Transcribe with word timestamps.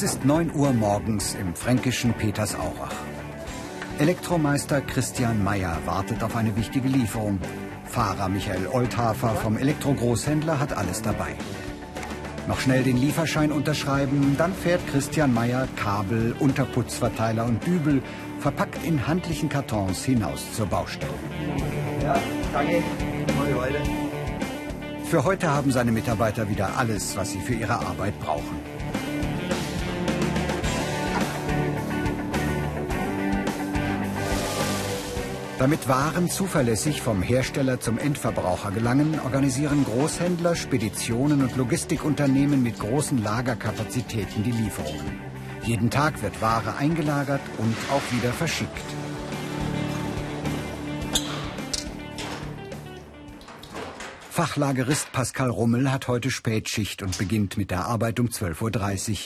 Es 0.00 0.04
ist 0.04 0.24
9 0.24 0.54
Uhr 0.54 0.72
morgens 0.72 1.34
im 1.34 1.56
fränkischen 1.56 2.14
Petersaurach. 2.14 2.94
Elektromeister 3.98 4.80
Christian 4.80 5.42
Meyer 5.42 5.76
wartet 5.86 6.22
auf 6.22 6.36
eine 6.36 6.54
wichtige 6.54 6.86
Lieferung. 6.86 7.40
Fahrer 7.84 8.28
Michael 8.28 8.68
Olthafer 8.68 9.30
vom 9.30 9.58
Elektrogroßhändler 9.58 10.60
hat 10.60 10.72
alles 10.72 11.02
dabei. 11.02 11.34
Noch 12.46 12.60
schnell 12.60 12.84
den 12.84 12.96
Lieferschein 12.96 13.50
unterschreiben, 13.50 14.36
dann 14.38 14.54
fährt 14.54 14.86
Christian 14.86 15.34
Meyer 15.34 15.66
Kabel, 15.74 16.36
Unterputzverteiler 16.38 17.44
und 17.46 17.66
Dübel 17.66 18.00
verpackt 18.38 18.84
in 18.84 19.04
handlichen 19.04 19.48
Kartons 19.48 20.04
hinaus 20.04 20.52
zur 20.52 20.66
Baustelle. 20.66 21.10
Ja, 22.04 22.14
danke. 22.52 22.84
Für 25.06 25.24
heute 25.24 25.50
haben 25.50 25.72
seine 25.72 25.90
Mitarbeiter 25.90 26.48
wieder 26.48 26.76
alles, 26.76 27.16
was 27.16 27.32
sie 27.32 27.40
für 27.40 27.54
ihre 27.54 27.74
Arbeit 27.74 28.16
brauchen. 28.20 28.77
Damit 35.58 35.88
Waren 35.88 36.30
zuverlässig 36.30 37.02
vom 37.02 37.20
Hersteller 37.20 37.80
zum 37.80 37.98
Endverbraucher 37.98 38.70
gelangen, 38.70 39.18
organisieren 39.24 39.84
Großhändler, 39.84 40.54
Speditionen 40.54 41.42
und 41.42 41.56
Logistikunternehmen 41.56 42.62
mit 42.62 42.78
großen 42.78 43.20
Lagerkapazitäten 43.20 44.44
die 44.44 44.52
Lieferungen. 44.52 45.20
Jeden 45.64 45.90
Tag 45.90 46.22
wird 46.22 46.40
Ware 46.40 46.76
eingelagert 46.76 47.40
und 47.58 47.74
auch 47.90 48.02
wieder 48.12 48.32
verschickt. 48.32 48.70
Fachlagerist 54.30 55.10
Pascal 55.10 55.50
Rummel 55.50 55.90
hat 55.90 56.06
heute 56.06 56.30
Spätschicht 56.30 57.02
und 57.02 57.18
beginnt 57.18 57.56
mit 57.56 57.72
der 57.72 57.86
Arbeit 57.86 58.20
um 58.20 58.28
12.30 58.28 59.10
Uhr. 59.10 59.18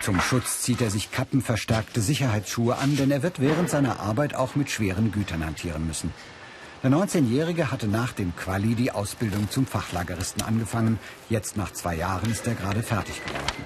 Zum 0.00 0.18
Schutz 0.18 0.62
zieht 0.62 0.80
er 0.80 0.90
sich 0.90 1.12
kappenverstärkte 1.12 2.00
Sicherheitsschuhe 2.00 2.78
an, 2.78 2.96
denn 2.96 3.10
er 3.10 3.22
wird 3.22 3.38
während 3.38 3.68
seiner 3.68 4.00
Arbeit 4.00 4.34
auch 4.34 4.56
mit 4.56 4.70
schweren 4.70 5.12
Gütern 5.12 5.44
hantieren 5.44 5.86
müssen. 5.86 6.10
Der 6.82 6.90
19-Jährige 6.90 7.70
hatte 7.70 7.86
nach 7.86 8.12
dem 8.14 8.34
Quali 8.34 8.74
die 8.74 8.92
Ausbildung 8.92 9.50
zum 9.50 9.66
Fachlageristen 9.66 10.42
angefangen. 10.42 10.98
Jetzt 11.28 11.58
nach 11.58 11.72
zwei 11.74 11.96
Jahren 11.96 12.30
ist 12.30 12.46
er 12.46 12.54
gerade 12.54 12.82
fertig 12.82 13.22
geworden. 13.22 13.64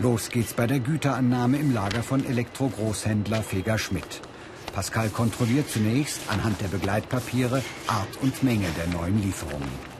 Los 0.00 0.30
geht's 0.30 0.52
bei 0.52 0.66
der 0.66 0.80
Güterannahme 0.80 1.58
im 1.58 1.72
Lager 1.72 2.02
von 2.02 2.26
Elektro-Großhändler 2.26 3.44
Feger 3.44 3.78
Schmidt. 3.78 4.20
Pascal 4.74 5.10
kontrolliert 5.10 5.70
zunächst 5.70 6.22
anhand 6.28 6.60
der 6.60 6.68
Begleitpapiere 6.68 7.62
Art 7.86 8.16
und 8.20 8.42
Menge 8.42 8.66
der 8.76 8.88
neuen 8.88 9.22
Lieferungen. 9.22 9.91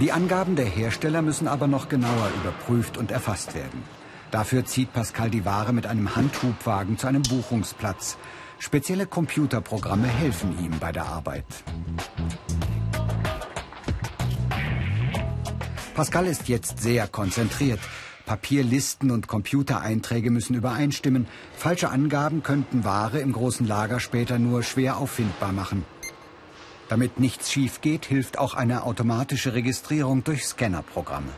Die 0.00 0.12
Angaben 0.12 0.56
der 0.56 0.64
Hersteller 0.64 1.20
müssen 1.20 1.46
aber 1.46 1.66
noch 1.66 1.90
genauer 1.90 2.30
überprüft 2.40 2.96
und 2.96 3.10
erfasst 3.10 3.54
werden. 3.54 3.82
Dafür 4.30 4.64
zieht 4.64 4.94
Pascal 4.94 5.28
die 5.28 5.44
Ware 5.44 5.74
mit 5.74 5.86
einem 5.86 6.16
Handhubwagen 6.16 6.96
zu 6.96 7.06
einem 7.06 7.20
Buchungsplatz. 7.20 8.16
Spezielle 8.58 9.04
Computerprogramme 9.04 10.08
helfen 10.08 10.58
ihm 10.58 10.78
bei 10.80 10.90
der 10.90 11.04
Arbeit. 11.04 11.44
Pascal 15.94 16.26
ist 16.26 16.48
jetzt 16.48 16.80
sehr 16.80 17.06
konzentriert. 17.06 17.80
Papierlisten 18.24 19.10
und 19.10 19.26
Computereinträge 19.26 20.30
müssen 20.30 20.54
übereinstimmen. 20.54 21.26
Falsche 21.54 21.90
Angaben 21.90 22.42
könnten 22.42 22.84
Ware 22.84 23.18
im 23.18 23.32
großen 23.32 23.66
Lager 23.66 24.00
später 24.00 24.38
nur 24.38 24.62
schwer 24.62 24.96
auffindbar 24.96 25.52
machen. 25.52 25.84
Damit 26.90 27.20
nichts 27.20 27.52
schief 27.52 27.80
geht, 27.80 28.04
hilft 28.04 28.36
auch 28.36 28.54
eine 28.54 28.82
automatische 28.82 29.54
Registrierung 29.54 30.24
durch 30.24 30.44
Scannerprogramme. 30.44 31.30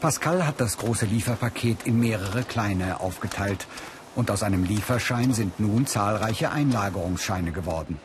Pascal 0.00 0.46
hat 0.46 0.58
das 0.58 0.78
große 0.78 1.04
Lieferpaket 1.04 1.86
in 1.86 2.00
mehrere 2.00 2.44
kleine 2.44 3.00
aufgeteilt. 3.00 3.66
Und 4.14 4.30
aus 4.30 4.42
einem 4.42 4.64
Lieferschein 4.64 5.34
sind 5.34 5.60
nun 5.60 5.86
zahlreiche 5.86 6.50
Einlagerungsscheine 6.50 7.52
geworden. 7.52 7.98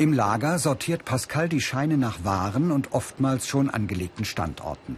Im 0.00 0.12
Lager 0.12 0.60
sortiert 0.60 1.04
Pascal 1.04 1.48
die 1.48 1.60
Scheine 1.60 1.96
nach 1.96 2.22
Waren 2.22 2.70
und 2.70 2.92
oftmals 2.92 3.48
schon 3.48 3.68
angelegten 3.68 4.24
Standorten. 4.24 4.96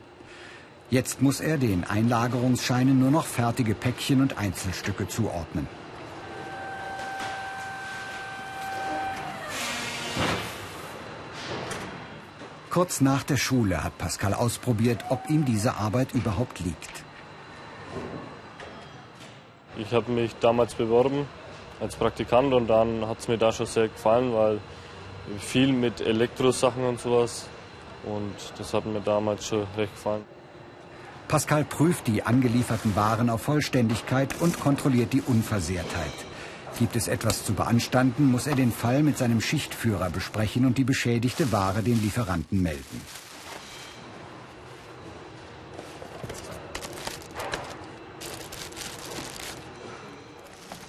Jetzt 0.90 1.22
muss 1.22 1.40
er 1.40 1.56
den 1.56 1.84
Einlagerungsscheinen 1.84 3.00
nur 3.00 3.10
noch 3.10 3.24
fertige 3.24 3.74
Päckchen 3.74 4.20
und 4.20 4.36
Einzelstücke 4.36 5.08
zuordnen. 5.08 5.66
Kurz 12.68 13.00
nach 13.00 13.22
der 13.22 13.38
Schule 13.38 13.82
hat 13.82 13.96
Pascal 13.96 14.34
ausprobiert, 14.34 15.06
ob 15.08 15.30
ihm 15.30 15.46
diese 15.46 15.76
Arbeit 15.76 16.12
überhaupt 16.12 16.60
liegt. 16.60 17.04
Ich 19.78 19.94
habe 19.94 20.12
mich 20.12 20.36
damals 20.40 20.74
beworben 20.74 21.26
als 21.80 21.96
Praktikant 21.96 22.52
und 22.52 22.66
dann 22.66 23.08
hat 23.08 23.20
es 23.20 23.28
mir 23.28 23.38
da 23.38 23.50
schon 23.50 23.64
sehr 23.64 23.88
gefallen, 23.88 24.34
weil 24.34 24.60
viel 25.38 25.72
mit 25.72 26.00
Elektrosachen 26.00 26.84
und 26.84 27.00
sowas. 27.00 27.46
Und 28.04 28.34
das 28.56 28.72
hat 28.72 28.86
mir 28.86 29.00
damals 29.00 29.46
schon 29.46 29.66
recht 29.76 29.94
gefallen. 29.94 30.24
Pascal 31.28 31.64
prüft 31.64 32.08
die 32.08 32.24
angelieferten 32.24 32.96
Waren 32.96 33.30
auf 33.30 33.42
Vollständigkeit 33.42 34.40
und 34.40 34.58
kontrolliert 34.58 35.12
die 35.12 35.22
Unversehrtheit. 35.22 36.12
Gibt 36.78 36.96
es 36.96 37.08
etwas 37.08 37.44
zu 37.44 37.52
beanstanden, 37.52 38.30
muss 38.30 38.46
er 38.46 38.56
den 38.56 38.72
Fall 38.72 39.02
mit 39.02 39.18
seinem 39.18 39.40
Schichtführer 39.40 40.10
besprechen 40.10 40.64
und 40.64 40.78
die 40.78 40.84
beschädigte 40.84 41.52
Ware 41.52 41.82
den 41.82 42.00
Lieferanten 42.02 42.62
melden. 42.62 43.00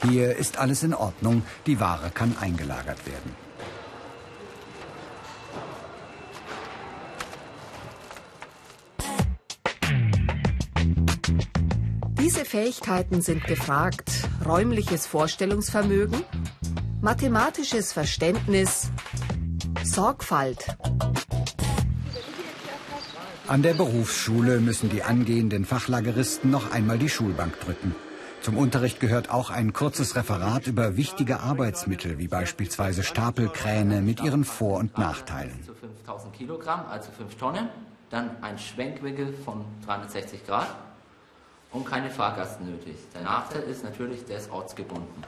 Hier 0.10 0.36
ist 0.36 0.58
alles 0.58 0.82
in 0.82 0.96
Ordnung, 0.96 1.44
die 1.68 1.80
Ware 1.80 2.10
kann 2.10 2.36
eingelagert 2.42 3.06
werden. 3.06 3.51
Fähigkeiten 12.52 13.22
sind 13.22 13.46
gefragt. 13.46 14.28
Räumliches 14.46 15.08
Vorstellungsvermögen, 15.08 16.22
mathematisches 17.00 17.94
Verständnis, 17.94 18.92
Sorgfalt. 19.86 20.76
An 23.48 23.62
der 23.62 23.74
Berufsschule 23.74 24.60
müssen 24.60 24.90
die 24.90 25.02
angehenden 25.02 25.64
Fachlageristen 25.64 26.52
noch 26.52 26.74
einmal 26.74 26.98
die 26.98 27.08
Schulbank 27.08 27.58
drücken. 27.62 27.96
Zum 28.42 28.58
Unterricht 28.58 29.00
gehört 29.00 29.30
auch 29.32 29.50
ein 29.50 29.72
kurzes 29.72 30.18
Referat 30.18 30.68
über 30.68 30.98
wichtige 30.98 31.40
Arbeitsmittel, 31.40 32.18
wie 32.18 32.28
beispielsweise 32.28 33.04
Stapelkräne 33.04 34.02
mit 34.02 34.22
ihren 34.22 34.44
Vor- 34.44 34.80
und 34.80 34.98
Nachteilen. 34.98 35.58
Zu 35.66 35.74
5000 35.74 36.34
Kilogramm, 36.34 36.86
also 36.90 37.12
5 37.18 37.34
Tonnen. 37.36 37.70
Dann 38.10 38.44
ein 38.44 38.58
Schwenkwinkel 38.60 39.32
von 39.46 39.64
360 39.86 40.46
Grad 40.46 40.68
und 41.72 41.86
keine 41.86 42.10
Fahrgasten 42.10 42.70
nötig. 42.70 42.96
Der 43.14 43.22
Nachteil 43.22 43.64
ist 43.64 43.84
natürlich, 43.84 44.26
der 44.26 44.38
ist 44.38 44.52
ortsgebunden. 44.52 45.24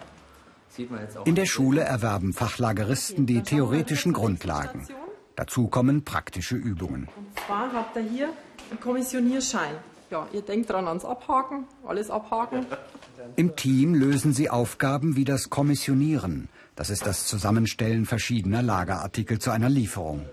In 1.25 1.35
der 1.35 1.45
Schule 1.45 1.81
erwerben 1.81 2.33
Fachlageristen 2.33 3.27
die 3.27 3.43
theoretischen 3.43 4.11
Grundlagen. 4.11 4.87
Dazu 5.35 5.67
kommen 5.67 6.03
praktische 6.03 6.55
Übungen. 6.55 7.07
Und 7.15 7.39
zwar 7.45 7.71
habt 7.71 7.95
ihr 7.95 8.01
hier 8.01 8.29
einen 8.71 8.79
Kommissionierschein. 8.79 9.75
Ja, 10.09 10.27
ihr 10.31 10.41
denkt 10.41 10.69
dran 10.69 10.87
ans 10.87 11.05
Abhaken, 11.05 11.65
alles 11.87 12.09
abhaken. 12.09 12.65
Im 13.35 13.55
Team 13.55 13.93
lösen 13.93 14.33
sie 14.33 14.49
Aufgaben 14.49 15.15
wie 15.15 15.25
das 15.25 15.49
Kommissionieren. 15.49 16.49
Das 16.75 16.89
ist 16.89 17.05
das 17.05 17.27
Zusammenstellen 17.27 18.05
verschiedener 18.05 18.61
Lagerartikel 18.63 19.39
zu 19.39 19.51
einer 19.51 19.69
Lieferung. 19.69 20.25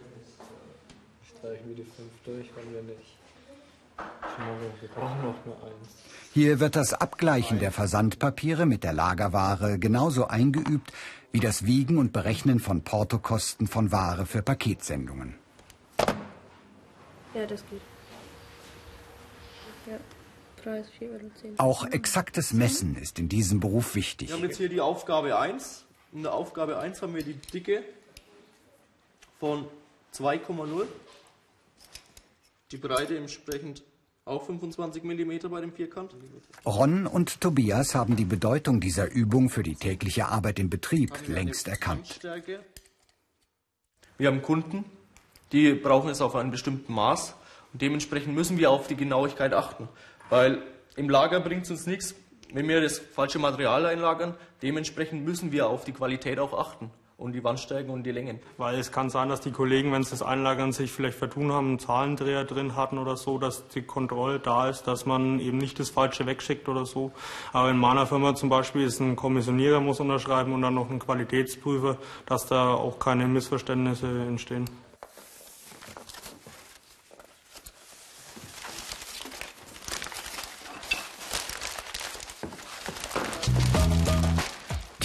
Streichen 1.29 1.69
wir 1.69 1.77
die 1.77 1.83
fünf 1.83 2.13
durch, 2.25 2.51
wollen 2.57 2.75
wir 2.75 2.83
nicht. 2.83 3.10
Wir 4.81 4.89
brauchen 4.89 5.23
noch 5.23 5.45
nur 5.45 5.57
eins. 5.65 5.89
Hier 6.33 6.61
wird 6.61 6.77
das 6.77 6.95
Abgleichen 6.95 7.59
der 7.59 7.73
Versandpapiere 7.73 8.65
mit 8.65 8.85
der 8.85 8.93
Lagerware 8.93 9.79
genauso 9.79 10.29
eingeübt 10.29 10.93
wie 11.33 11.41
das 11.41 11.65
Wiegen 11.65 11.99
und 11.99 12.13
Berechnen 12.13 12.61
von 12.61 12.83
Portokosten 12.83 13.67
von 13.67 13.93
Ware 13.93 14.27
für 14.27 14.43
Paketsendungen. 14.43 15.35
Ja, 17.35 17.47
das 17.47 17.65
geht. 17.69 17.81
Ja, 19.87 19.99
Preis 20.63 20.87
4,10 21.01 21.05
Euro. 21.05 21.55
Auch 21.59 21.85
exaktes 21.87 22.53
Messen 22.53 22.97
ist 22.97 23.19
in 23.19 23.29
diesem 23.29 23.61
Beruf 23.61 23.95
wichtig. 23.95 24.29
Wir 24.29 24.37
haben 24.37 24.43
jetzt 24.43 24.59
hier 24.59 24.69
die 24.69 24.81
Aufgabe 24.81 25.39
1. 25.39 25.85
In 26.13 26.23
der 26.23 26.35
Aufgabe 26.35 26.79
1 26.79 27.03
haben 27.03 27.15
wir 27.15 27.23
die 27.23 27.35
Dicke 27.35 27.85
von 29.39 29.67
2,0 30.15 30.87
die 32.73 32.77
Breite 32.77 33.17
entsprechend 33.17 33.83
Auch 34.25 34.45
25 34.45 35.03
mm 35.03 35.49
bei 35.51 35.61
dem 35.61 35.73
Vierkant. 35.73 36.15
Ron 36.65 37.07
und 37.07 37.41
Tobias 37.41 37.95
haben 37.95 38.17
die 38.17 38.25
Bedeutung 38.25 38.81
dieser 38.81 39.11
Übung 39.11 39.49
für 39.49 39.63
die 39.63 39.75
tägliche 39.75 40.29
Arbeit 40.29 40.59
im 40.59 40.71
Betrieb 40.71 41.27
längst 41.27 41.69
erkannt. 41.69 42.21
Wir 44.19 44.29
haben 44.29 44.43
Kunden, 44.43 44.85
die 45.53 45.73
brauchen 45.73 46.11
es 46.11 46.21
auf 46.21 46.37
einem 46.37 46.51
bestimmten 46.51 46.93
Maß 46.93 47.35
und 47.73 47.83
dementsprechend 47.83 48.35
müssen 48.35 48.59
wir 48.59 48.71
auf 48.71 48.87
die 48.87 48.97
Genauigkeit 48.97 49.55
achten. 49.55 49.89
Weil 50.29 50.63
im 50.97 51.09
Lager 51.09 51.41
bringt 51.41 51.65
es 51.65 51.71
uns 51.71 51.87
nichts, 51.87 52.15
wenn 52.53 52.69
wir 52.69 52.81
das 52.81 52.99
falsche 52.99 53.39
Material 53.39 53.87
einlagern. 53.87 54.35
Dementsprechend 54.63 55.25
müssen 55.25 55.51
wir 55.51 55.69
auf 55.69 55.85
die 55.85 55.93
Qualität 55.93 56.39
auch 56.39 56.53
achten 56.53 56.91
und 57.21 57.33
die 57.33 57.45
Wandstärken 57.45 57.91
und 57.91 58.05
die 58.05 58.13
Längen. 58.13 58.41
Weil 58.57 58.79
es 58.79 58.91
kann 58.91 59.11
sein, 59.11 59.29
dass 59.29 59.41
die 59.41 59.51
Kollegen, 59.51 59.93
wenn 59.93 60.03
sie 60.03 60.11
das 60.11 60.23
einlagern, 60.23 60.73
sich 60.73 60.91
vielleicht 60.91 61.19
vertun 61.19 61.53
haben, 61.53 61.69
einen 61.69 61.79
Zahlendreher 61.79 62.45
drin 62.45 62.77
hatten 62.77 62.99
oder 62.99 63.17
so, 63.17 63.39
dass 63.39 63.69
die 63.69 63.83
Kontrolle 63.83 64.41
da 64.41 64.69
ist, 64.69 64.85
dass 64.85 65.07
man 65.07 65.39
eben 65.39 65.59
nicht 65.59 65.79
das 65.79 65.91
Falsche 65.91 66.27
wegschickt 66.27 66.69
oder 66.69 66.87
so. 66.87 67.13
Aber 67.53 67.71
in 67.71 67.79
meiner 67.79 68.07
Firma 68.07 68.35
zum 68.35 68.49
Beispiel 68.49 68.85
ist 68.85 69.01
ein 69.01 69.17
Kommissionierer 69.17 69.81
muss 69.81 70.01
unterschreiben 70.01 70.53
und 70.53 70.63
dann 70.63 70.75
noch 70.75 70.91
ein 70.91 70.99
Qualitätsprüfer, 70.99 71.99
dass 72.27 72.47
da 72.47 72.73
auch 72.73 72.99
keine 72.99 73.27
Missverständnisse 73.29 74.07
entstehen. 74.07 74.65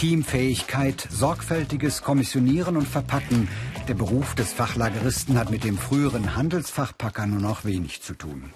Teamfähigkeit, 0.05 1.07
sorgfältiges 1.09 2.03
Kommissionieren 2.03 2.77
und 2.77 2.87
Verpacken. 2.87 3.49
Der 3.87 3.95
Beruf 3.95 4.35
des 4.35 4.53
Fachlageristen 4.53 5.39
hat 5.39 5.49
mit 5.49 5.63
dem 5.63 5.79
früheren 5.79 6.35
Handelsfachpacker 6.35 7.25
nur 7.25 7.39
noch 7.39 7.65
wenig 7.65 8.03
zu 8.03 8.13
tun. 8.13 8.53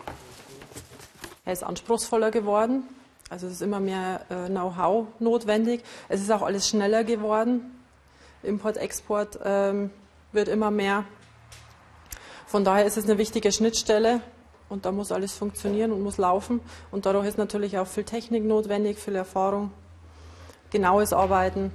Er 1.46 1.54
ist 1.54 1.64
anspruchsvoller 1.64 2.30
geworden. 2.30 2.84
Also 3.32 3.48
es 3.48 3.54
ist 3.54 3.62
immer 3.64 3.80
mehr 3.80 4.28
äh, 4.30 4.48
Know-how 4.48 5.08
notwendig. 5.18 5.82
Es 6.08 6.22
ist 6.22 6.30
auch 6.30 6.44
alles 6.44 6.70
schneller 6.70 7.04
geworden. 7.04 7.62
Import, 8.44 8.78
Export 8.78 9.40
ähm, 9.44 9.90
wird 10.32 10.50
immer 10.50 10.70
mehr. 10.70 11.04
Von 12.46 12.64
daher 12.64 12.86
ist 12.86 12.96
es 12.96 13.06
eine 13.06 13.18
wichtige 13.18 13.52
Schnittstelle 13.52 14.22
und 14.70 14.86
da 14.86 14.92
muss 14.92 15.12
alles 15.12 15.34
funktionieren 15.34 15.94
und 15.94 16.04
muss 16.04 16.20
laufen. 16.20 16.60
Und 16.92 17.08
dadurch 17.08 17.26
ist 17.26 17.40
natürlich 17.40 17.80
auch 17.80 17.88
viel 17.88 18.04
Technik 18.04 18.44
notwendig, 18.44 19.00
viel 19.00 19.16
Erfahrung 19.16 19.72
genaues 20.72 21.14
Arbeiten, 21.14 21.72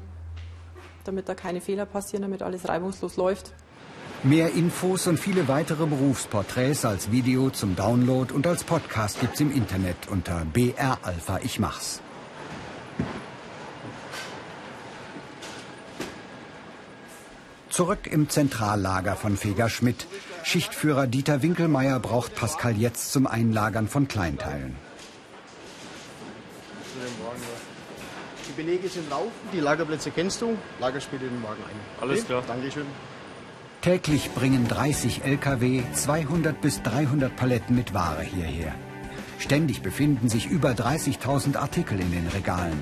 damit 1.05 1.29
da 1.29 1.35
keine 1.35 1.61
Fehler 1.61 1.87
passieren, 1.87 2.23
damit 2.23 2.43
alles 2.43 2.69
reibungslos 2.69 3.17
läuft. 3.17 3.53
Mehr 4.23 4.53
Infos 4.55 5.07
und 5.07 5.19
viele 5.19 5.49
weitere 5.49 5.85
Berufsporträts 5.85 6.87
als 6.87 7.11
Video 7.13 7.51
zum 7.51 7.77
Download 7.77 8.33
und 8.33 8.47
als 8.47 8.65
Podcast 8.65 9.21
gibt's 9.21 9.41
im 9.41 9.53
Internet 9.53 10.09
unter 10.09 10.47
BR 10.47 10.99
Alpha 11.03 11.41
Ich 11.43 11.59
Mach's. 11.59 12.01
Zurück 17.69 18.07
im 18.07 18.29
Zentrallager 18.29 19.17
von 19.17 19.37
Feger 19.37 19.69
Schmidt. 19.69 20.07
Schichtführer 20.45 21.07
Dieter 21.09 21.43
Winkelmeier 21.43 21.99
braucht 21.99 22.35
Pascal 22.35 22.77
jetzt 22.77 23.13
zum 23.13 23.27
Einlagern 23.27 23.89
von 23.89 24.07
Kleinteilen. 24.07 24.77
Die 28.57 28.63
Belege 28.63 28.89
sind 28.89 29.11
laufen, 29.11 29.33
die 29.53 29.59
Lagerplätze 29.59 30.11
kennst 30.13 30.41
du. 30.41 30.57
Lager 30.81 31.01
spielt 31.01 31.23
in 31.23 31.31
den 31.31 31.43
Wagen 31.43 31.63
ein. 31.69 32.01
Alles 32.01 32.21
okay? 32.21 32.29
klar. 32.29 32.43
Dankeschön. 32.47 32.87
Täglich 33.83 34.31
bringen 34.31 34.69
30 34.69 35.25
Lkw 35.25 35.83
200 35.93 36.61
bis 36.61 36.81
300 36.83 37.35
Paletten 37.35 37.75
mit 37.75 37.95
Ware 37.95 38.23
hierher. 38.23 38.75
Ständig 39.39 39.83
befinden 39.83 40.29
sich 40.29 40.47
über 40.47 40.71
30.000 40.71 41.57
Artikel 41.57 41.99
in 42.01 42.13
den 42.13 42.29
Regalen. 42.29 42.81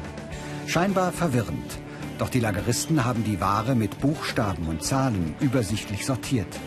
Scheinbar 0.66 1.10
verwirrend. 1.10 1.78
Doch 2.18 2.28
die 2.28 2.40
Lageristen 2.40 3.04
haben 3.04 3.24
die 3.24 3.40
Ware 3.40 3.74
mit 3.74 3.98
Buchstaben 3.98 4.68
und 4.68 4.84
Zahlen 4.84 5.34
übersichtlich 5.40 6.04
sortiert. 6.04 6.60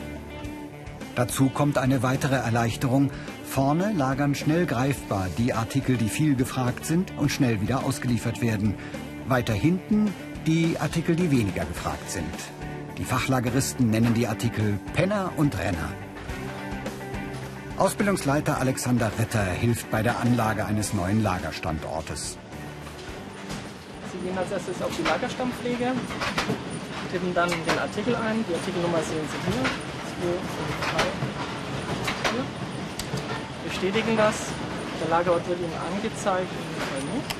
Dazu 1.15 1.49
kommt 1.49 1.77
eine 1.77 2.03
weitere 2.03 2.35
Erleichterung. 2.35 3.11
Vorne 3.55 3.93
lagern 3.93 4.35
schnell 4.35 4.65
greifbar 4.65 5.29
die 5.37 5.53
Artikel, 5.53 5.95
die 5.95 6.09
viel 6.09 6.35
gefragt 6.35 6.85
sind 6.85 7.13
und 7.17 7.31
schnell 7.31 7.61
wieder 7.61 7.85
ausgeliefert 7.85 8.41
werden. 8.41 8.75
Weiter 9.29 9.53
hinten 9.53 10.13
die 10.45 10.77
Artikel, 10.77 11.15
die 11.15 11.31
weniger 11.31 11.63
gefragt 11.63 12.11
sind. 12.11 12.35
Die 12.97 13.05
Fachlageristen 13.05 13.89
nennen 13.89 14.13
die 14.13 14.27
Artikel 14.27 14.77
Penner 14.93 15.31
und 15.37 15.57
Renner. 15.57 15.87
Ausbildungsleiter 17.77 18.59
Alexander 18.59 19.09
Ritter 19.17 19.45
hilft 19.45 19.89
bei 19.89 20.03
der 20.03 20.19
Anlage 20.19 20.65
eines 20.65 20.93
neuen 20.93 21.23
Lagerstandortes. 21.23 22.37
Sie 24.11 24.27
gehen 24.27 24.37
als 24.37 24.51
erstes 24.51 24.81
auf 24.81 24.91
die 24.97 25.03
Lagerstammpflege, 25.03 25.93
tippen 27.09 27.33
dann 27.33 27.49
den 27.49 27.79
Artikel 27.79 28.17
ein. 28.17 28.43
Die 28.49 28.53
Artikelnummer 28.53 28.97
sehen 28.97 29.25
Sie 29.31 29.53
hier. 29.53 29.63
2, 29.63 30.27
5, 30.27 30.41
3, 30.91 31.03
4 31.29 31.34
bestätigen 33.75 34.15
das. 34.15 34.35
Der 35.01 35.09
Lagerort 35.09 35.47
wird 35.49 35.59
Ihnen 35.59 35.73
angezeigt, 35.93 36.47
in 36.49 36.57
dem 36.71 36.81
Fall 36.87 37.03
nicht. 37.15 37.35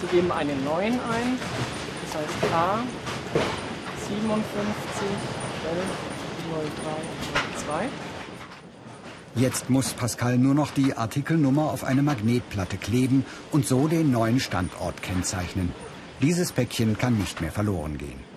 Sie 0.00 0.06
geben 0.08 0.32
einen 0.32 0.64
neuen 0.64 0.94
ein, 0.94 1.38
das 2.02 2.16
heißt 2.20 2.40
K 2.50 2.78
57 4.08 4.42
03 7.66 7.88
Jetzt 9.34 9.68
muss 9.68 9.92
Pascal 9.92 10.38
nur 10.38 10.54
noch 10.54 10.70
die 10.70 10.94
Artikelnummer 10.96 11.70
auf 11.70 11.84
eine 11.84 12.02
Magnetplatte 12.02 12.78
kleben 12.78 13.24
und 13.50 13.66
so 13.66 13.88
den 13.88 14.10
neuen 14.10 14.40
Standort 14.40 15.02
kennzeichnen. 15.02 15.72
Dieses 16.22 16.52
Päckchen 16.52 16.96
kann 16.96 17.18
nicht 17.18 17.40
mehr 17.40 17.52
verloren 17.52 17.98
gehen. 17.98 18.35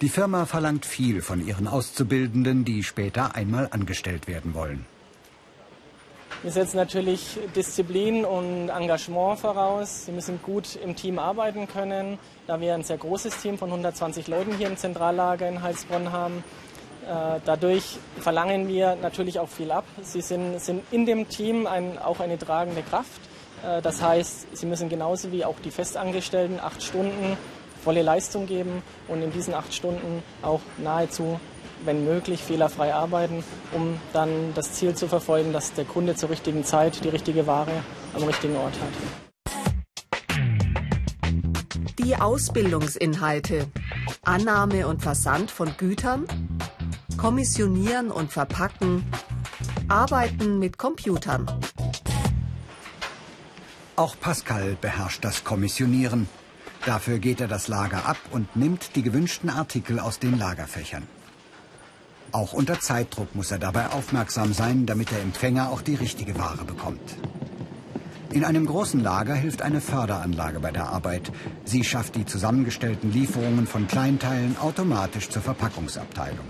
Die 0.00 0.08
Firma 0.08 0.46
verlangt 0.46 0.86
viel 0.86 1.22
von 1.22 1.44
ihren 1.44 1.66
Auszubildenden, 1.66 2.64
die 2.64 2.84
später 2.84 3.34
einmal 3.34 3.66
angestellt 3.72 4.28
werden 4.28 4.54
wollen. 4.54 4.86
Wir 6.44 6.52
setzen 6.52 6.76
natürlich 6.76 7.36
Disziplin 7.56 8.24
und 8.24 8.68
Engagement 8.68 9.40
voraus. 9.40 10.04
Sie 10.06 10.12
müssen 10.12 10.40
gut 10.40 10.76
im 10.76 10.94
Team 10.94 11.18
arbeiten 11.18 11.66
können, 11.66 12.16
da 12.46 12.60
wir 12.60 12.74
ein 12.74 12.84
sehr 12.84 12.96
großes 12.96 13.38
Team 13.38 13.58
von 13.58 13.70
120 13.70 14.28
Leuten 14.28 14.56
hier 14.56 14.68
im 14.68 14.76
Zentrallager 14.76 15.48
in 15.48 15.62
Heilsbronn 15.62 16.12
haben. 16.12 16.44
Äh, 17.04 17.40
dadurch 17.44 17.98
verlangen 18.20 18.68
wir 18.68 18.94
natürlich 18.94 19.40
auch 19.40 19.48
viel 19.48 19.72
ab. 19.72 19.84
Sie 20.02 20.20
sind, 20.20 20.60
sind 20.60 20.84
in 20.92 21.06
dem 21.06 21.28
Team 21.28 21.66
ein, 21.66 21.98
auch 21.98 22.20
eine 22.20 22.38
tragende 22.38 22.82
Kraft. 22.82 23.20
Äh, 23.66 23.82
das 23.82 24.00
heißt, 24.00 24.56
sie 24.56 24.66
müssen 24.66 24.88
genauso 24.88 25.32
wie 25.32 25.44
auch 25.44 25.58
die 25.58 25.72
Festangestellten 25.72 26.60
acht 26.60 26.84
Stunden 26.84 27.36
volle 27.82 28.02
Leistung 28.02 28.46
geben 28.46 28.82
und 29.08 29.22
in 29.22 29.32
diesen 29.32 29.54
acht 29.54 29.72
Stunden 29.72 30.22
auch 30.42 30.60
nahezu, 30.78 31.40
wenn 31.84 32.04
möglich, 32.04 32.42
fehlerfrei 32.42 32.92
arbeiten, 32.94 33.44
um 33.72 33.98
dann 34.12 34.52
das 34.54 34.72
Ziel 34.74 34.94
zu 34.94 35.08
verfolgen, 35.08 35.52
dass 35.52 35.72
der 35.72 35.84
Kunde 35.84 36.16
zur 36.16 36.30
richtigen 36.30 36.64
Zeit 36.64 37.04
die 37.04 37.08
richtige 37.08 37.46
Ware 37.46 37.70
am 38.14 38.24
richtigen 38.24 38.56
Ort 38.56 38.74
hat. 38.74 38.88
Die 41.98 42.16
Ausbildungsinhalte. 42.16 43.66
Annahme 44.24 44.86
und 44.86 45.02
Versand 45.02 45.50
von 45.50 45.76
Gütern, 45.76 46.26
Kommissionieren 47.16 48.10
und 48.10 48.30
Verpacken, 48.30 49.04
Arbeiten 49.88 50.58
mit 50.58 50.78
Computern. 50.78 51.46
Auch 53.96 54.16
Pascal 54.20 54.76
beherrscht 54.80 55.24
das 55.24 55.44
Kommissionieren. 55.44 56.28
Dafür 56.84 57.18
geht 57.18 57.40
er 57.40 57.48
das 57.48 57.68
Lager 57.68 58.06
ab 58.06 58.18
und 58.30 58.56
nimmt 58.56 58.96
die 58.96 59.02
gewünschten 59.02 59.50
Artikel 59.50 59.98
aus 59.98 60.18
den 60.18 60.38
Lagerfächern. 60.38 61.06
Auch 62.32 62.52
unter 62.52 62.78
Zeitdruck 62.80 63.34
muss 63.34 63.50
er 63.50 63.58
dabei 63.58 63.88
aufmerksam 63.88 64.52
sein, 64.52 64.86
damit 64.86 65.10
der 65.10 65.20
Empfänger 65.22 65.70
auch 65.70 65.82
die 65.82 65.94
richtige 65.94 66.38
Ware 66.38 66.64
bekommt. 66.64 67.16
In 68.30 68.44
einem 68.44 68.66
großen 68.66 69.00
Lager 69.00 69.34
hilft 69.34 69.62
eine 69.62 69.80
Förderanlage 69.80 70.60
bei 70.60 70.70
der 70.70 70.88
Arbeit. 70.88 71.32
Sie 71.64 71.82
schafft 71.82 72.14
die 72.14 72.26
zusammengestellten 72.26 73.10
Lieferungen 73.10 73.66
von 73.66 73.88
Kleinteilen 73.88 74.58
automatisch 74.58 75.30
zur 75.30 75.40
Verpackungsabteilung. 75.40 76.44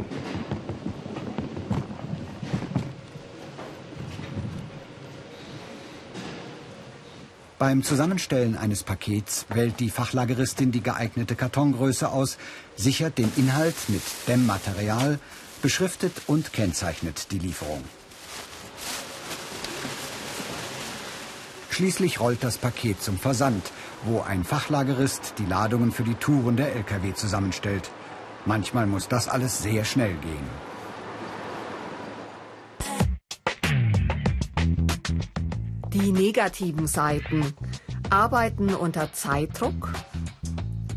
Beim 7.59 7.83
Zusammenstellen 7.83 8.57
eines 8.57 8.85
Pakets 8.85 9.45
wählt 9.49 9.81
die 9.81 9.91
Fachlageristin 9.91 10.71
die 10.71 10.81
geeignete 10.81 11.35
Kartongröße 11.35 12.09
aus, 12.09 12.39
sichert 12.77 13.19
den 13.19 13.33
Inhalt 13.37 13.75
mit 13.89 14.03
Dämmmaterial, 14.29 15.19
beschriftet 15.61 16.13
und 16.29 16.53
kennzeichnet 16.53 17.33
die 17.33 17.41
Lieferung. 17.41 17.83
Schließlich 21.71 22.21
rollt 22.21 22.45
das 22.45 22.59
Paket 22.59 23.03
zum 23.03 23.19
Versand, 23.19 23.73
wo 24.05 24.21
ein 24.21 24.45
Fachlagerist 24.45 25.35
die 25.39 25.47
Ladungen 25.47 25.91
für 25.91 26.05
die 26.05 26.15
Touren 26.15 26.57
der 26.57 26.77
Lkw 26.77 27.13
zusammenstellt. 27.15 27.91
Manchmal 28.47 28.87
muss 28.87 29.09
das 29.09 29.27
alles 29.27 29.63
sehr 29.63 29.85
schnell 29.85 30.15
gehen. 30.15 30.68
Die 36.01 36.13
negativen 36.13 36.87
Seiten. 36.87 37.53
Arbeiten 38.09 38.73
unter 38.73 39.13
Zeitdruck, 39.13 39.93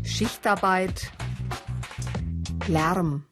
Schichtarbeit, 0.04 1.10
Lärm. 2.68 3.24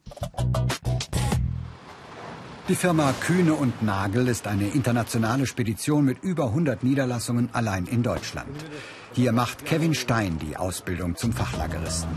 Die 2.67 2.75
Firma 2.75 3.13
Kühne 3.21 3.53
und 3.53 3.81
Nagel 3.81 4.27
ist 4.27 4.47
eine 4.47 4.67
internationale 4.67 5.47
Spedition 5.47 6.03
mit 6.03 6.21
über 6.21 6.47
100 6.47 6.83
Niederlassungen 6.83 7.49
allein 7.53 7.85
in 7.85 8.03
Deutschland. 8.03 8.65
Hier 9.13 9.31
macht 9.31 9.65
Kevin 9.65 9.93
Stein 9.93 10.39
die 10.39 10.57
Ausbildung 10.57 11.15
zum 11.15 11.31
Fachlageristen. 11.31 12.11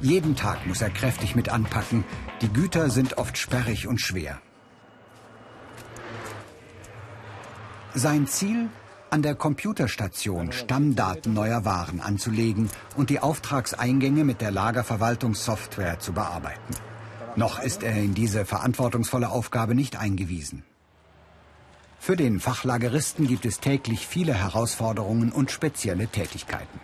Jeden 0.00 0.36
Tag 0.36 0.64
muss 0.68 0.80
er 0.80 0.90
kräftig 0.90 1.34
mit 1.34 1.48
anpacken. 1.48 2.04
Die 2.40 2.52
Güter 2.52 2.88
sind 2.88 3.18
oft 3.18 3.36
sperrig 3.36 3.88
und 3.88 4.00
schwer. 4.00 4.40
Sein 7.94 8.28
Ziel? 8.28 8.68
An 9.10 9.22
der 9.22 9.34
Computerstation 9.34 10.52
Stammdaten 10.52 11.34
neuer 11.34 11.64
Waren 11.64 12.00
anzulegen 12.00 12.70
und 12.96 13.10
die 13.10 13.18
Auftragseingänge 13.18 14.22
mit 14.22 14.40
der 14.40 14.52
Lagerverwaltungssoftware 14.52 15.98
zu 15.98 16.12
bearbeiten. 16.12 16.74
Noch 17.34 17.60
ist 17.60 17.82
er 17.82 17.96
in 17.96 18.14
diese 18.14 18.44
verantwortungsvolle 18.44 19.28
Aufgabe 19.28 19.74
nicht 19.74 19.96
eingewiesen. 19.96 20.62
Für 21.98 22.14
den 22.14 22.38
Fachlageristen 22.38 23.26
gibt 23.26 23.44
es 23.44 23.58
täglich 23.58 24.06
viele 24.06 24.34
Herausforderungen 24.34 25.32
und 25.32 25.50
spezielle 25.50 26.06
Tätigkeiten. 26.06 26.78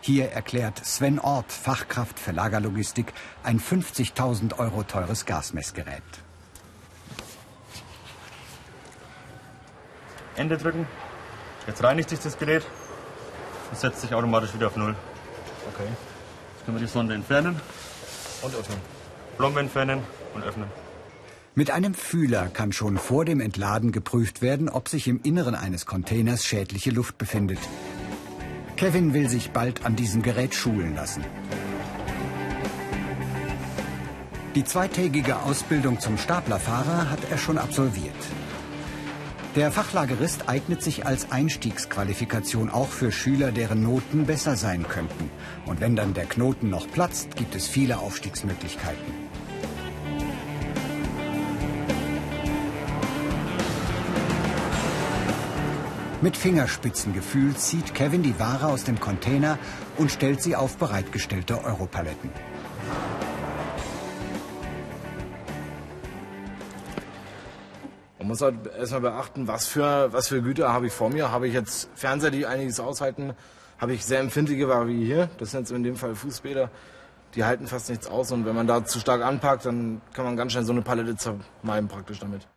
Hier 0.00 0.32
erklärt 0.32 0.84
Sven 0.84 1.20
Ort, 1.20 1.52
Fachkraft 1.52 2.18
für 2.18 2.32
Lagerlogistik, 2.32 3.12
ein 3.44 3.60
50.000 3.60 4.58
Euro 4.58 4.82
teures 4.82 5.24
Gasmessgerät. 5.24 6.02
Ende 10.42 10.58
drücken. 10.58 10.86
Jetzt 11.66 11.82
reinigt 11.84 12.10
sich 12.10 12.18
das 12.18 12.36
Gerät 12.36 12.64
und 13.70 13.78
setzt 13.78 14.00
sich 14.00 14.12
automatisch 14.12 14.52
wieder 14.54 14.66
auf 14.66 14.76
Null. 14.76 14.96
Okay. 15.72 15.88
Jetzt 16.54 16.64
können 16.64 16.76
wir 16.76 16.86
die 16.86 16.92
Sonde 16.92 17.14
entfernen. 17.14 17.60
Und 18.42 18.54
öffnen. 18.56 18.78
Plombe 19.38 19.60
entfernen 19.60 20.00
und 20.34 20.42
öffnen. 20.42 20.66
Mit 21.54 21.70
einem 21.70 21.94
Fühler 21.94 22.48
kann 22.48 22.72
schon 22.72 22.98
vor 22.98 23.24
dem 23.24 23.40
Entladen 23.40 23.92
geprüft 23.92 24.42
werden, 24.42 24.68
ob 24.68 24.88
sich 24.88 25.06
im 25.06 25.20
Inneren 25.22 25.54
eines 25.54 25.86
Containers 25.86 26.44
schädliche 26.44 26.90
Luft 26.90 27.18
befindet. 27.18 27.60
Kevin 28.76 29.14
will 29.14 29.28
sich 29.28 29.52
bald 29.52 29.84
an 29.84 29.94
diesem 29.94 30.22
Gerät 30.22 30.54
schulen 30.54 30.96
lassen. 30.96 31.24
Die 34.56 34.64
zweitägige 34.64 35.36
Ausbildung 35.36 36.00
zum 36.00 36.18
Staplerfahrer 36.18 37.10
hat 37.10 37.20
er 37.30 37.38
schon 37.38 37.58
absolviert. 37.58 38.16
Der 39.54 39.70
Fachlagerist 39.70 40.48
eignet 40.48 40.82
sich 40.82 41.04
als 41.04 41.30
Einstiegsqualifikation 41.30 42.70
auch 42.70 42.88
für 42.88 43.12
Schüler, 43.12 43.52
deren 43.52 43.82
Noten 43.82 44.24
besser 44.24 44.56
sein 44.56 44.88
könnten. 44.88 45.30
Und 45.66 45.78
wenn 45.82 45.94
dann 45.94 46.14
der 46.14 46.24
Knoten 46.24 46.70
noch 46.70 46.90
platzt, 46.90 47.36
gibt 47.36 47.54
es 47.54 47.68
viele 47.68 47.98
Aufstiegsmöglichkeiten. 47.98 49.12
Mit 56.22 56.34
Fingerspitzengefühl 56.34 57.54
zieht 57.54 57.94
Kevin 57.94 58.22
die 58.22 58.38
Ware 58.38 58.68
aus 58.68 58.84
dem 58.84 59.00
Container 59.00 59.58
und 59.98 60.10
stellt 60.10 60.40
sie 60.40 60.56
auf 60.56 60.78
bereitgestellte 60.78 61.62
Europaletten. 61.62 62.30
Muss 68.32 68.40
halt 68.40 68.66
erstmal 68.78 69.02
beachten, 69.02 69.46
was 69.46 69.66
für, 69.66 70.10
was 70.10 70.28
für 70.28 70.40
Güter 70.40 70.72
habe 70.72 70.86
ich 70.86 70.92
vor 70.94 71.10
mir. 71.10 71.30
Habe 71.30 71.46
ich 71.46 71.52
jetzt 71.52 71.90
Fernseher, 71.94 72.30
die 72.30 72.46
einiges 72.46 72.80
aushalten? 72.80 73.34
Habe 73.78 73.92
ich 73.92 74.06
sehr 74.06 74.20
empfindliche 74.20 74.70
Ware 74.70 74.88
wie 74.88 75.04
hier? 75.04 75.28
Das 75.36 75.50
sind 75.50 75.60
jetzt 75.60 75.70
in 75.70 75.82
dem 75.82 75.96
Fall 75.96 76.14
Fußbäder. 76.14 76.70
Die 77.34 77.44
halten 77.44 77.66
fast 77.66 77.90
nichts 77.90 78.06
aus 78.06 78.32
und 78.32 78.46
wenn 78.46 78.54
man 78.54 78.66
da 78.66 78.86
zu 78.86 79.00
stark 79.00 79.20
anpackt, 79.20 79.66
dann 79.66 80.00
kann 80.14 80.24
man 80.24 80.38
ganz 80.38 80.52
schnell 80.52 80.64
so 80.64 80.72
eine 80.72 80.80
Palette 80.80 81.14
zermalmen 81.14 81.88
praktisch 81.88 82.20
damit. 82.20 82.48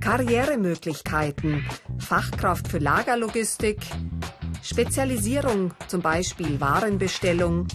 Karrieremöglichkeiten, 0.00 1.64
Fachkraft 1.98 2.68
für 2.68 2.78
Lagerlogistik, 2.78 3.78
Spezialisierung, 4.62 5.72
zum 5.86 6.02
Beispiel 6.02 6.60
Warenbestellung, 6.60 7.66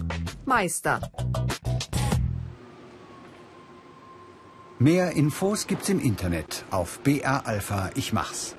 Meister. 0.45 1.01
Mehr 4.83 5.13
Infos 5.13 5.65
gibt's 5.67 5.87
im 5.87 6.01
Internet 6.01 6.65
auf 6.69 6.99
BR 6.99 7.47
Alpha 7.47 7.91
Ich 7.95 8.11
mach's. 8.11 8.53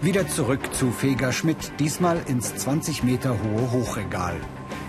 Wieder 0.00 0.26
zurück 0.26 0.74
zu 0.74 0.90
Feger 0.90 1.32
Schmidt, 1.32 1.72
diesmal 1.78 2.22
ins 2.28 2.56
20 2.56 3.02
Meter 3.02 3.36
hohe 3.42 3.72
Hochregal. 3.72 4.36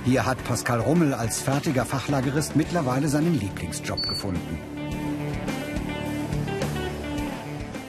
Hier 0.05 0.25
hat 0.25 0.41
Pascal 0.45 0.79
Rummel 0.79 1.13
als 1.13 1.41
fertiger 1.41 1.83
Fachlagerist 1.83 2.55
mittlerweile 2.55 3.09
seinen 3.09 3.37
Lieblingsjob 3.37 4.07
gefunden. 4.07 4.57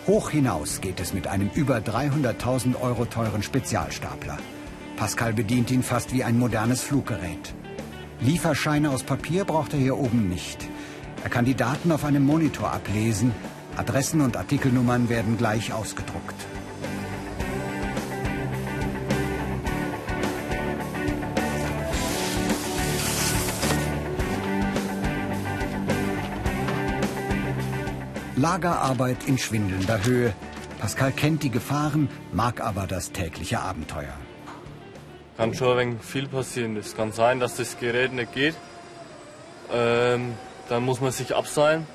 Hoch 0.09 0.31
hinaus 0.31 0.81
geht 0.81 0.99
es 0.99 1.15
mit 1.15 1.29
einem 1.29 1.51
über 1.55 1.77
300.000 1.77 2.81
Euro 2.81 3.05
teuren 3.05 3.45
Spezialstapler. 3.45 4.39
Pascal 4.97 5.35
bedient 5.35 5.71
ihn 5.71 5.85
fast 5.85 6.13
wie 6.13 6.25
ein 6.25 6.37
modernes 6.37 6.83
Fluggerät. 6.83 7.55
Lieferscheine 8.25 8.91
aus 8.91 9.03
Papier 9.03 9.45
braucht 9.45 9.73
er 9.73 9.81
hier 9.81 9.99
oben 9.99 10.29
nicht. 10.29 10.69
Er 11.25 11.31
kann 11.31 11.45
die 11.45 11.57
Daten 11.57 11.91
auf 11.91 12.05
einem 12.05 12.25
Monitor 12.25 12.71
ablesen. 12.71 13.33
Adressen 13.77 14.21
und 14.21 14.37
Artikelnummern 14.37 15.09
werden 15.09 15.37
gleich 15.37 15.73
ausgedruckt. 15.73 16.37
Lagerarbeit 28.37 29.25
in 29.27 29.39
schwindelnder 29.39 30.05
Höhe. 30.05 30.33
Pascal 30.79 31.11
kennt 31.13 31.43
die 31.43 31.51
Gefahren, 31.51 32.09
mag 32.33 32.61
aber 32.61 32.87
das 32.87 33.11
tägliche 33.11 33.61
Abenteuer. 33.61 34.15
Kann 35.37 35.55
schon 35.55 35.79
ein 35.79 35.89
wenig 35.93 36.03
viel 36.03 36.29
passieren. 36.29 36.77
Es 36.77 36.95
kann 36.95 37.13
sein, 37.13 37.41
dass 37.41 37.57
das 37.57 37.79
Gerät 37.79 38.13
nicht 38.13 38.33
geht. 38.33 38.55
Ähm, 39.73 40.35
dann 40.69 40.85
muss 40.85 41.01
man 41.01 41.13
sich 41.13 41.35
abseilen. 41.35 41.87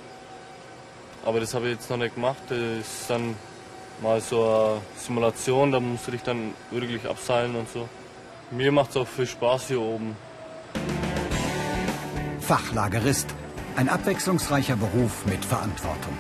Aber 1.26 1.40
das 1.40 1.54
habe 1.54 1.68
ich 1.68 1.74
jetzt 1.74 1.90
noch 1.90 1.98
nicht 1.98 2.16
gemacht. 2.16 2.42
Das 2.50 2.60
ist 2.60 3.10
dann 3.10 3.36
mal 4.02 4.22
so 4.22 4.44
eine 4.44 4.82
Simulation, 4.98 5.72
da 5.72 5.80
musst 5.80 6.08
du 6.08 6.12
dich 6.12 6.24
dann 6.24 6.54
wirklich 6.72 7.08
abseilen 7.08 7.56
und 7.56 7.70
so. 7.70 7.88
Mir 8.52 8.72
macht 8.72 8.92
es 8.92 8.98
auch 8.98 9.08
viel 9.08 9.28
Spaß 9.28 9.68
hier 9.68 9.82
oben. 9.82 10.16
Fachlagerist, 12.40 13.28
ein 13.76 13.90
abwechslungsreicher 13.90 14.78
Beruf 14.78 15.26
mit 15.26 15.44
Verantwortung. 15.44 16.18